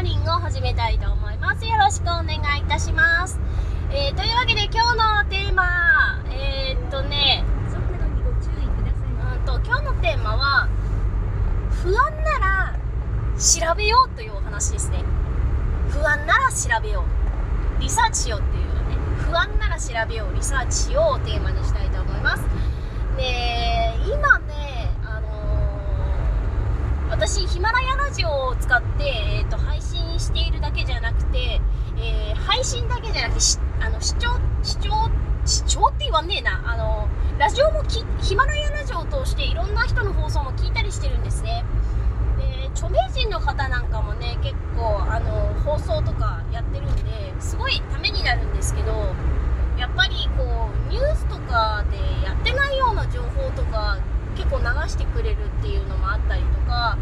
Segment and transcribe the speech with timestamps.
[0.00, 1.66] ーニングを始めたいと思います。
[1.66, 3.38] よろしくお願いいたします。
[3.92, 10.68] えー、というわけで今日のテーマ、えー、っとね、うんと今日のテーマは、
[11.82, 12.78] 不安なら
[13.38, 15.04] 調べようというお話ですね。
[15.90, 17.04] 不安なら調べよ
[17.78, 17.80] う。
[17.82, 22.44] リサーチしようっていうね、不安なら調べよう、リサーチしようをテーマにしたいと思います。
[23.18, 31.60] で、今ね、あのー私、ヒマラヤラジオを使って、えー、と配信しているだけじゃなくて、
[31.98, 34.28] えー配信だけじゃなくて、しあの視聴、
[34.62, 34.90] 視聴、
[36.10, 36.62] 視聴って言わんねえな。
[36.66, 41.64] あのラジオもき、ヒマラヤラジオを通していろんな人の放送も聞いたりしてるんですね。
[42.36, 48.92] で著名人の方なんかもね結構あの放送とかやってるんですごいためになるんですけど
[49.78, 53.98] やっぱりこうニュースとかでやってないような情報とか
[54.36, 56.98] 結構流してくれるっていうのもあったりとか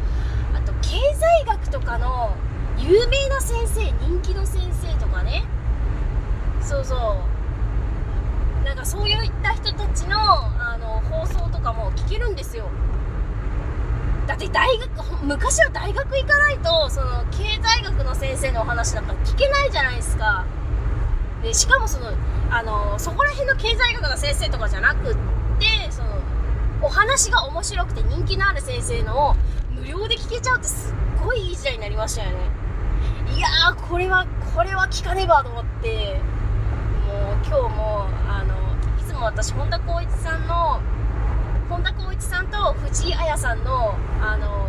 [0.54, 2.34] あと経済学とかの
[2.78, 5.44] 有名な先生人気の先生とかね
[6.60, 7.37] そうそう
[8.68, 12.68] なんかそういった人たちのあの放送とかも聞けるんですよ。
[14.26, 20.44] だって大学昔は大学行かないとその経済学の先生のお話なんか聞けないじゃないですか。
[21.42, 22.12] でしかもその
[22.50, 25.16] あのそこら辺の経済学の先生とかじゃなくっ
[25.58, 26.08] てその
[26.82, 29.34] お話が面白くて人気のある先生のを
[29.72, 32.36] 無料で聞けちゃうってすっごいいい時代になりましたよね。
[33.34, 36.20] いやーこれはこれは聞かねばと思って。
[37.46, 38.54] 今日もあの
[39.00, 40.80] いつも私本田光一さんの
[41.68, 44.68] 本田光一さんと藤井彩さんのあの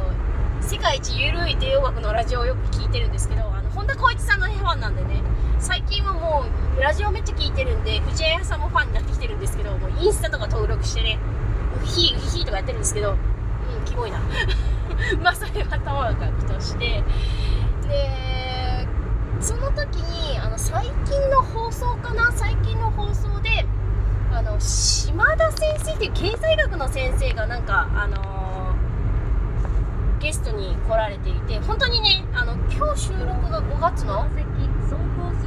[0.61, 5.23] 世界一ゆるい帝王学のラジオをよく聞いてるんですけどあの本田光一さんのファンなんでね
[5.57, 6.45] 最近はも
[6.77, 11.17] うラジオめっちゃ聞いてるんで藤井彩さんもファンになってきてるんですけどもうインスタとか登録してね
[11.81, 13.15] ウヒーウヒとかやってるんですけどう
[13.81, 14.19] んキモいな。
[15.21, 17.03] まあそれはともかくとして。
[17.87, 18.58] で
[19.41, 22.31] その時にあの最近の放送かな？
[22.31, 23.65] 最近の放送で
[24.31, 28.29] あの島田先生っていう経済学の先生がなんかあのー
[30.19, 34.27] ゲストに来られていて本当にねあの今日収録が5月の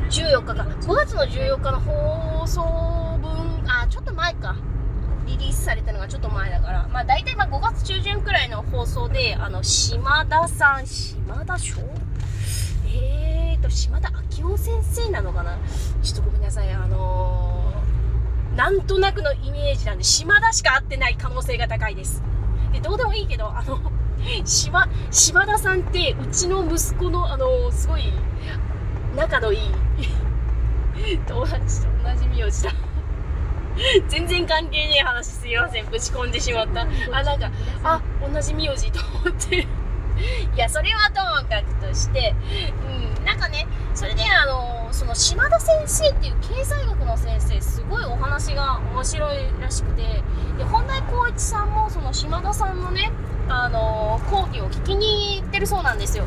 [0.08, 0.62] 14日か。
[0.62, 2.62] 5月の14日の放送
[3.20, 4.56] 分あちょっと前か。
[5.26, 6.88] リリースされたのがちょっと前だから。
[6.88, 11.76] まあ大体まあ5月中旬くらいの放送であの島田さん島田翔？
[13.72, 15.58] 島田昭夫先生なのかな？
[16.02, 16.70] ちょっとごめんなさい。
[16.70, 22.22] あのーなんとなくのイメージなんで島田しか会ってない可能性が高いです。
[22.70, 23.80] でどうでもいいけどあの
[24.44, 28.12] 島島田さんってうちの息子のあのすごい
[29.16, 29.70] 仲のいい
[31.26, 32.72] 友達と同じ名字だ。
[34.08, 35.86] 全然関係ねえ話すいません。
[35.86, 36.82] ぶち込んでしまった。
[36.82, 37.50] あなんか
[37.82, 39.60] あ同じ名字と思って。
[39.60, 39.66] い
[40.58, 42.34] やそれはともかくとして
[42.86, 43.11] うん。
[43.24, 50.02] なんかねそれであのその島田先生っていう経済学の先生すごいお話が面白いらしくて
[50.58, 53.10] で本田光一さんもその島田さんのね
[53.48, 56.24] あの講義を聞きに行ってるそうなんですよ。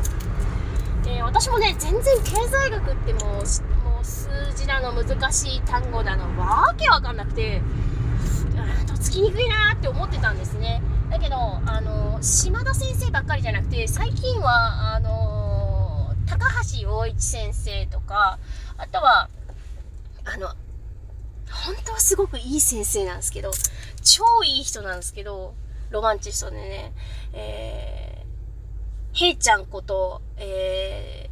[1.04, 7.62] で私もね全然経済学ってもうもう数字なの難しい単語なのわけわかんなくて
[8.86, 10.82] とつきにくいなって思ってたんですね。
[11.10, 15.15] だけどあの島田先生ばっかりじゃなくて最近はあの
[16.26, 16.38] 高
[16.78, 18.38] 橋陽一先生とか
[18.76, 19.28] あとは
[20.24, 20.48] あの
[21.50, 23.52] 本当はすごくいい先生なんですけど
[24.02, 25.54] 超いい人なんですけど
[25.90, 26.92] ロマンチストでね
[27.32, 31.30] えー、へいちゃんことえ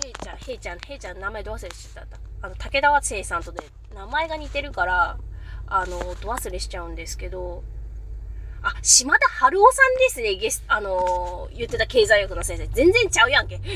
[0.00, 2.18] ー、へいちゃんへいちゃんへいちゃん名前どう忘れしちゃった？
[2.40, 3.60] あの武田和生さんとね
[3.94, 5.18] 名前が似てるから
[5.66, 7.64] あのど忘れしちゃうんですけど
[8.62, 12.66] あ、島田春夫さんですね、ゲスあのー言ってた経済学の先生。
[12.68, 13.58] 全然ちゃうやんけ。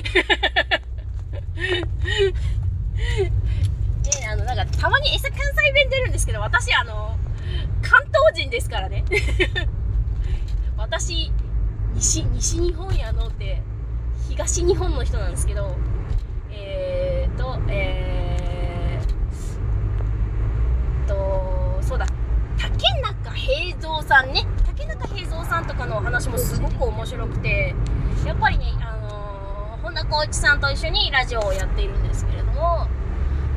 [4.03, 7.17] で、あの、なんか、たまにエセ関西弁出るんですけど、私、あの
[7.83, 9.05] 関東人ですからね。
[10.77, 11.31] 私、
[11.95, 13.63] 西、西日本やのって、
[14.29, 15.77] 東日本の人なんですけど、
[16.51, 22.07] えーと、えーと、そうだ、
[22.59, 24.47] 竹中平蔵さんね
[25.23, 27.75] 竹中平蔵さんとかのお話もすごく面白くて
[28.27, 32.87] やっぱりね、あのー本田光一さんと一緒にラジオをやっているんですけれども、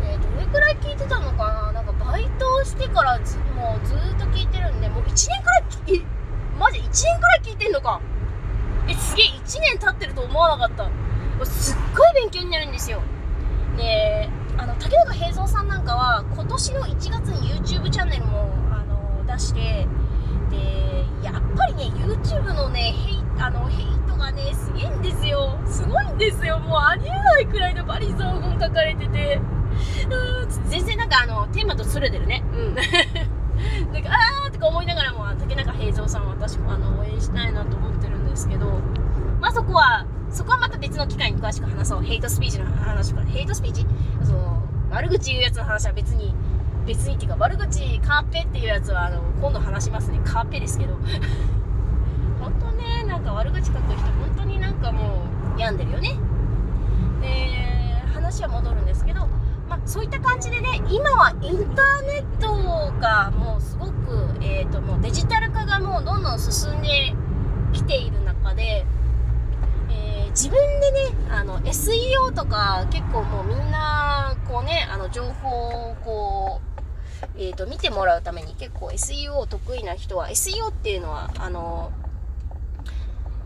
[0.04, 1.72] えーどれくらい聞いてたのかな？
[1.72, 5.64] なんかバイトをしてからずもうずっと聞いてるんでもう1年くらい
[6.00, 6.02] え
[6.60, 8.02] マジ1年くらい聞いてんのか？
[8.88, 11.46] えすげえ1年経ってると思わなかった。
[11.46, 13.02] すっごい勉強になるんですよ。
[13.78, 19.86] であの竹中平蔵さんなんかは今年の1月に YouTube チャンネルもあの出して
[20.50, 25.58] でやっぱりね YouTube のねヘイあのヘイトがねすげえんですよ。
[25.66, 26.60] すごいんですよ。
[26.60, 29.42] もうありえないくらいのバリ雑言書かれてて。
[30.70, 32.44] 全然なんかあのテーマとそれてるね。
[32.54, 32.76] うん。
[33.94, 38.80] なんかあーとか思いながらも竹中平蔵さん私もあの応援したいなと思ってるんですけど。
[39.42, 42.02] まあそこはそこはまた別の機会に詳しく話そう。
[42.02, 43.86] ヘイトスピーチの話とかヘイトスピーチ？
[44.24, 46.34] その悪口言うやつの話は別に
[46.86, 50.20] 別にっていうか悪口カーペっていうやつはあの今度話しますね。
[50.24, 50.96] カーペですけど。
[52.40, 55.24] 本当ねなんか悪口書く人本当になんかも
[55.56, 56.16] う病んでるよね。
[57.22, 59.28] で話は戻るんですけど。
[59.70, 63.92] まあ、そういった感じでね今はインターネットがもうすごく、
[64.42, 67.16] えーと、もうデジタル化がもうどんどん進んで
[67.74, 68.86] きている中で、
[69.90, 71.00] えー、自分でね
[71.31, 76.75] あの SEO とか結構もうみんなこうねあの情報をこう
[77.38, 81.92] えーと、見てもらうために結構 SEO 得意な人は SEO っていうのはあの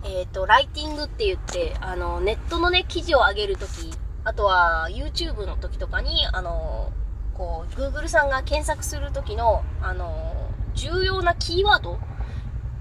[0.04, 3.92] えっ、ー、とライティングって言ってあのネットのね記事を上げるとき
[4.24, 6.92] あとは YouTube の時とかにあの
[7.34, 12.00] こう Google さんが検索する時のあの重要なキーワード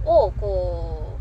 [0.04, 1.18] をこ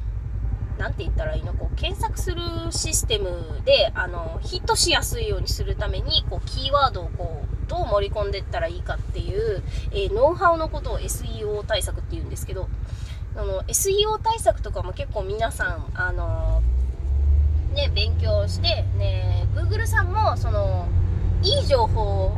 [0.78, 1.54] う何て言ったらいいの？
[1.54, 2.42] こう検索する
[2.72, 12.68] システムであのヒットしやすいようにするためにこうキーワードをこうどう盛り込んでいったらいいかっていう、えー、ノウハウのことを SEO 対策っていうんですけど、
[13.36, 16.62] あの、SEO 対策とかも結構皆さん、あの
[17.74, 20.88] ね、勉強して、ね、Google さんも、その、
[21.44, 22.38] いい情報、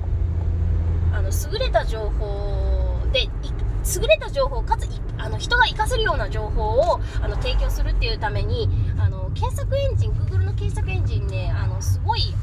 [1.13, 4.87] あの、優れた情報で、優れた情報かつ
[5.19, 12.33] あの人が活かせるような情報をあの提供するっていうためにあの検索エンジン Google の検索エンジンねあのすごい、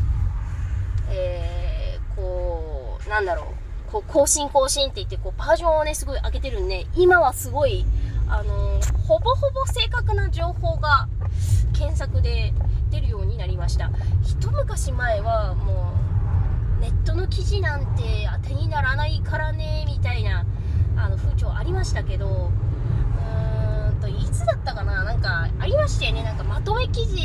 [1.11, 3.45] えー、こうなんだろ
[3.89, 7.87] う、こう、更新更新って言って、こう、バージョンをね、すごい上げてるんで、今はすごい、
[8.29, 11.09] あのー、ほぼほぼ正確な情報が
[11.73, 12.53] 検索で
[12.91, 13.91] 出るようになりました。
[14.23, 15.95] 一昔前はも
[16.79, 20.45] う、ネットの記事なんて当てにならないからね、みたいな、
[20.99, 26.23] あの、風潮ありましたけど、うーんと、いつだったかななんか、ありましたよね。
[26.23, 27.17] なんか、まとめ記事、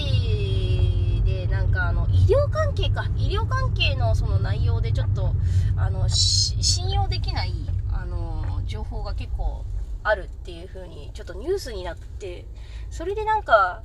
[2.92, 5.34] か、医療関係のその内容でちょっと、
[5.78, 7.54] あの信用できない
[7.92, 9.66] あの情報が結構
[10.04, 12.46] あるっていう風にちょっとニュースになって
[12.90, 13.84] それでなんか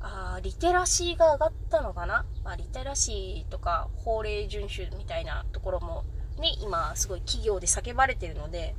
[0.00, 6.04] あリテラシーが上がったのかな、まあ、リテラシーとか法令遵守みたいなところも
[6.38, 8.74] ね今すごい企業で叫ばれてるので、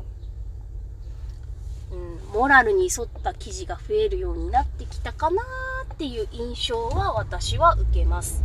[1.91, 5.41] うん、モラルに沿った記事が増えるようになってきたかな
[5.91, 8.43] っていう印象は私は受けます。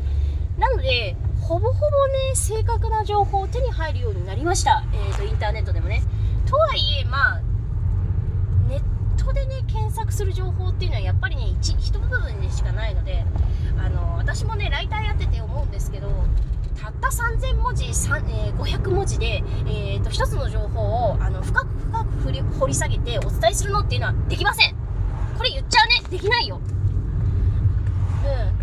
[0.60, 1.16] なので
[1.50, 4.84] ほぼほぼね、正確な情報を手に入るようになりました。
[4.92, 6.00] えっ、ー、と、インターネットでもね。
[6.46, 7.40] とはいえ、まあ、
[8.68, 8.82] ネッ
[9.16, 13.24] トでね、検索する情報っていうのはやっぱりね、一一部分でしかないので、
[13.84, 16.08] あの、私もね、ライターやってて思うんですけど、
[16.80, 24.76] たった3000文字、えー、500文字で、えーと、一つの情報をあの深く深く掘り下げてお伝えするのっていうのはできません。
[25.36, 26.08] これ言っちゃうね。
[26.10, 26.60] できないよ。
[28.24, 28.59] うん。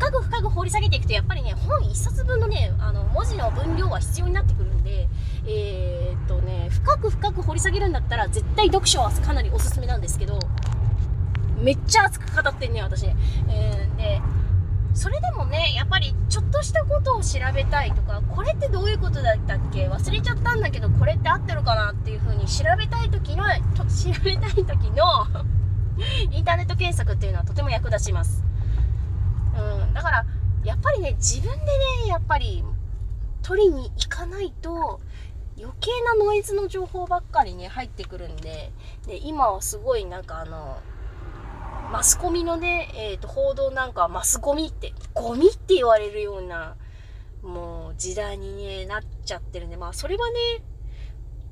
[0.00, 5.08] 深く深く掘り下げていくとやっぱりね本1冊分のねあの文字の分量は必要になってくるんで
[5.46, 10.38] えー、っとね深く深く掘り下げるんだったら絶対読書はかなりおすすめなんですけど
[11.58, 14.22] めっちゃ熱く語ってんね私、えー、で
[14.94, 19.86] それでもねやっぱりちょっとしたことを調べたいとかこれってどういうことだったっけ？
[19.88, 25.26] 忘れちゃったんだけどこれって合ってるかなっていう風に調べたい時の調べたい時の
[26.32, 28.49] インターネット検索っていうのはとても役立ちます。
[29.56, 30.26] うん、だから
[30.64, 32.64] やっぱりね自分でねやっぱり
[33.42, 35.00] 取りに行かないと
[35.58, 38.72] 余計なノイズの情報ばっかりね入ってくるんで
[39.06, 40.78] で今はすごいなんかあの
[41.92, 46.76] マスコミのね、えーと、報道なんかはマスゴミってゴミって言われるような
[47.42, 50.36] もう時代に、ね、なっちゃってるんでまあそれはね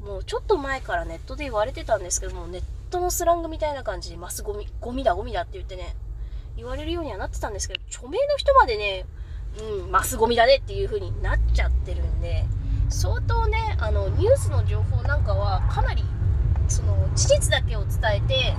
[0.00, 5.97] もうちょっと前からネットで言われてたんですけどもネットのスラングみたいな感じでマスゴミゴミだゴミだって言ってね
[6.59, 9.07] 言われるようにはなってたんですけど、著名の人までね、
[9.61, 12.45] うん、マスゴミだねっていう風になっちゃってるんで、
[12.88, 16.03] 相当ね、あの、ニュースの情報なんかはかなり、
[16.67, 18.55] その、事実だけを伝えて、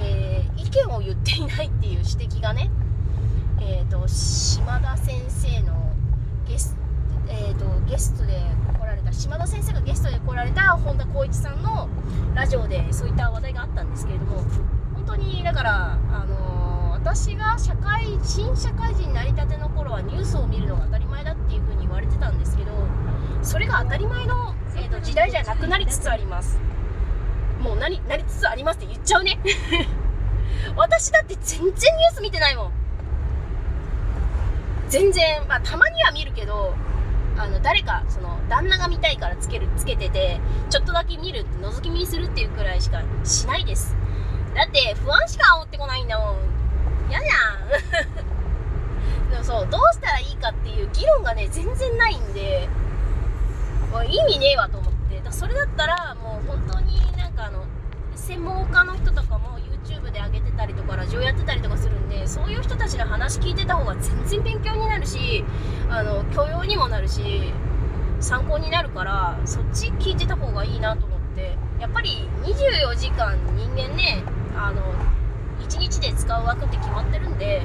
[0.00, 2.70] えー、意見を言っていないっていう指摘がね、
[3.60, 5.92] えっ、ー、と、島田先生の
[6.48, 6.74] ゲス,、
[7.28, 8.40] えーと、ゲストで
[8.80, 11.86] 来られた、島田先生がゲストで来られた本田光一さんの
[12.34, 14.42] ラジオでそういった話題があったんですけれども、
[14.94, 16.71] 本当に、だから、あの
[17.04, 22.70] 私が社会新社会人になりたての頃はニュースを見るのが当たり前だっていう風に言われてたんですけど
[23.42, 26.60] それが当たり前の、えーと、時代じゃなくなりつつあります。
[27.58, 29.36] もうなりなりつつありますって言っちゃうね。
[30.76, 32.72] 私だって全然ニュース見てないもん。
[34.88, 36.72] 全然、まあ、たまには見るけど
[37.36, 40.40] あの誰かその旦那が見たいからつけるつけてて
[40.70, 43.96] ちょっとだけ見る覗き見するっていうくらいしかしないです。
[44.54, 46.61] だって不安しか煽ってこないんだもん
[47.12, 47.52] 嫌じゃ
[49.28, 49.28] ん。
[49.30, 52.68] でもそうどうしたらいいかっていう議論がね全然ないんで。
[54.08, 55.20] 意味ねえわと思って。
[55.20, 57.64] だそれだったらもう本当になんかあの
[58.16, 65.44] 専門家の人とかも YouTube で上げてたりとかラジオやってたりとかするんでそういう人たちの話聞いてた方が全然勉強になるし
[65.90, 67.52] あの教養にもなるし
[68.20, 71.22] 参考になるからそっち聞いてた方がいいなと思って。
[71.82, 72.10] やっぱり
[72.44, 74.22] 24時間人間ね
[74.56, 74.82] あの
[75.72, 77.62] 1日で使う枠って決まってるんで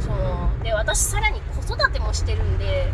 [0.00, 2.88] そので私さらに子育てもしてるんで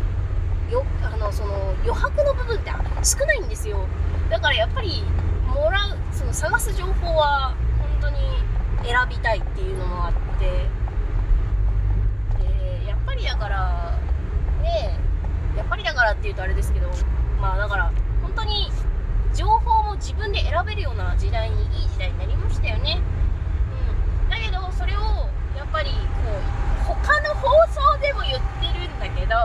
[0.69, 2.71] よあのその余白の部分って
[3.03, 3.85] 少ないんですよ。
[4.29, 5.03] だからやっぱり
[5.47, 7.55] もらうその探す情報は
[8.01, 8.19] 本当に
[8.83, 10.45] 選びたいっていうのもあって。
[12.43, 13.97] でやっぱりだから
[14.61, 14.99] ね
[15.57, 16.89] やっぱりだからっていうとあれですけど
[17.41, 18.69] まあだから本当に
[19.33, 22.99] 情報も自分で選べるような時代にいい時代になりましたよね、
[24.79, 25.01] それを
[25.57, 25.97] やっぱりこ
[26.31, 29.35] う他の放送でも言ってるんだけど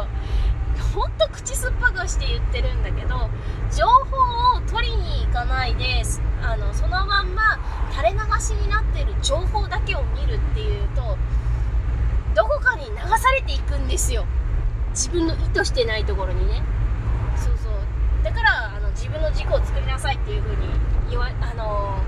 [0.95, 3.29] ほんと口酸っぱくして言ってるんだけど
[3.77, 6.05] 情報を取りに行かないで
[6.41, 7.59] あのそのまんま
[7.91, 11.19] 垂れ流しになってる情報だけを見るっていうと
[12.37, 14.27] どこかに流されていくんですよ。
[14.91, 16.63] 自分の意図してないところにね。
[17.37, 17.73] そうそう。
[18.25, 20.63] だからあの自分の軸を作りなさいっていう風に
[21.11, 21.99] 言わあの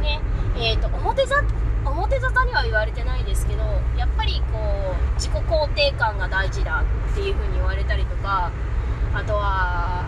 [0.00, 0.20] ー、ね
[0.56, 1.42] えっ、ー、と表ざ
[1.84, 3.62] 表沙汰には言われてないですけど
[3.96, 8.52] やっぱりこう自己肯定感が大事だっていう風に言われたりとか
[9.14, 10.06] あとは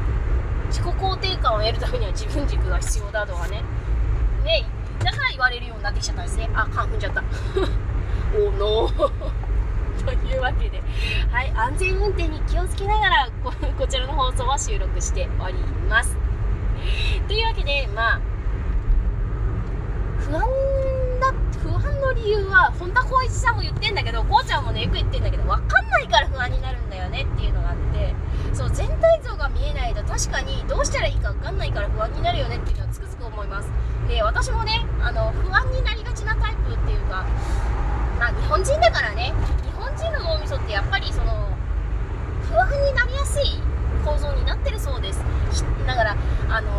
[0.69, 3.63] 自己肯定感を得るためには自分軸が必要だとかね。
[4.45, 4.65] ね
[5.01, 6.49] だから言われるようになってきちゃったんですね。
[6.55, 7.23] あ勘踏んじゃった。
[8.35, 8.89] おの
[10.05, 10.83] というわけで、
[11.31, 15.55] はい、安全運転に気をつけながらこ、 こちらの放送は収録しており
[15.89, 16.17] ます。
[17.29, 18.21] というわけで、まあ、
[20.35, 28.15] 不安だ、不安の理由は、本田光一さんも言ってんだけど、こうちゃんもね、よく言ってんだけど、わかんないから不安になるんだよねっていうのがあって、
[28.53, 33.71] そう、全体像が見えないと確かにどうしたらいいかわかんないから不安になるよねっていうのはつくづく思います。
[34.09, 37.25] で、私もね、あの、不安になりがちなタイプっていうか、
[38.19, 39.33] まあ、日本人だからね、
[39.97, 41.49] 人の脳みそってやっぱりその
[42.51, 43.45] 不安になりやすい
[44.05, 45.25] 構造になってるそうです
[45.87, 46.17] だから
[46.51, 46.71] あの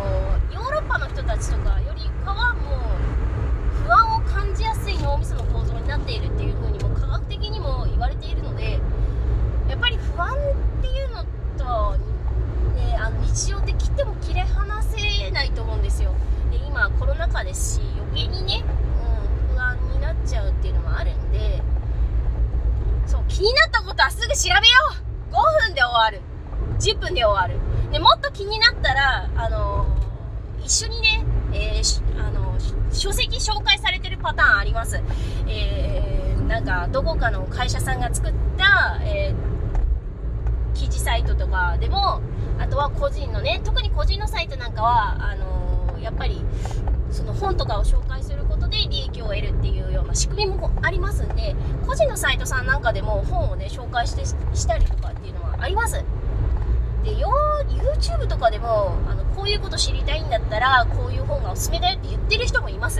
[0.52, 8.78] ヨーロッパの人たちとかよりかはもう不安を感じやすい脳みその構造になっているっていう風にも科学的にも言われているので
[9.68, 11.24] やっぱり不安っていうの
[11.58, 11.96] と、
[12.76, 16.14] ね、あの日常って切っても切れ離せないと思うんですよ
[16.50, 17.80] で今コロナ禍ですし
[18.12, 18.64] 余計にね、
[19.50, 21.62] うん、不安になっちゃうっていうのもあるんで
[23.06, 24.62] そう、気になったことはすぐ調べよ
[25.30, 26.20] う !5 分で終わる。
[26.80, 27.58] 10分で終わる。
[27.92, 35.00] で、もっと気になったら、あのー、一緒にね、えー、あのー、書籍紹介されてるパターンあります。
[35.46, 39.34] えー、なんか、どこかの会社さんが作った、え
[40.74, 42.20] 記事サイトとかでも、
[42.58, 46.42] あとは個人のね、特に個人のサイトなんかは、あのやっぱり、
[47.10, 56.04] その本とかを紹介することで利益を得るっていうような仕組みもありますんで個人のサイトさんなんかでも本をね紹介してしたりとかっていうのはあります
[57.06, 62.96] で YouTube とかでもあのこういうこと知りたいんだったらこういう本がおすすめだよって言ってる人もいます。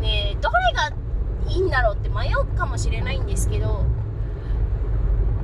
[0.00, 0.92] でどれが
[1.48, 3.84] いいんだろうって迷うかもしれないんですけど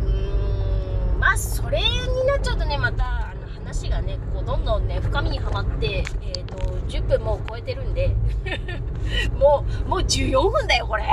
[0.02, 1.85] うーんまあそれに
[2.26, 6.57] なっちゃうとねまたあの話がねこうどんどんね深みにはまって、えーと、
[6.88, 8.14] 10分もう超えてるんで
[9.38, 11.04] もうもう14分だよこれ。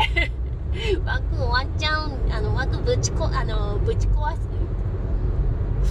[1.04, 4.49] 枠終わっちゃうあの枠ぶちこあのぶち壊す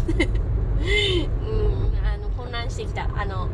[0.07, 3.49] うんあの混乱してきたあの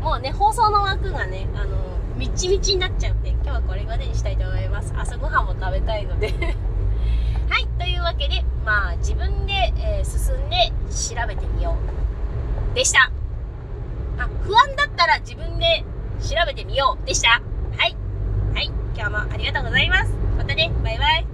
[0.00, 1.76] もうね放送の枠がねあの
[2.16, 6.28] みちみちになっちゃうんで今日はこれまでにしたいと思います朝ごはんも食べたいので
[7.48, 13.10] はいというわけでまあ自分で、えー、進んで調べてみようでした。
[14.18, 15.84] あ、不安だったら自分で
[16.20, 17.40] 調べてみようでした。
[17.76, 17.96] はい。
[18.54, 18.70] はい。
[18.96, 20.12] 今日もありがとうございます。
[20.36, 20.70] またね。
[20.82, 21.33] バイバイ。